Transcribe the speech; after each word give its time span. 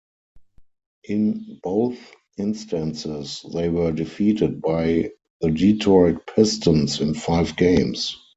In 1.03 1.59
both 1.61 1.99
instances, 2.39 3.45
they 3.53 3.69
were 3.69 3.91
defeated 3.91 4.59
by 4.59 5.11
the 5.41 5.51
Detroit 5.51 6.25
Pistons 6.35 7.01
in 7.01 7.13
five 7.13 7.55
games. 7.55 8.17